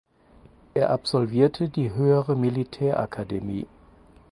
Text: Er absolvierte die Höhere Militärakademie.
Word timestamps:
Er 0.73 0.89
absolvierte 0.89 1.69
die 1.69 1.91
Höhere 1.93 2.35
Militärakademie. 2.35 3.67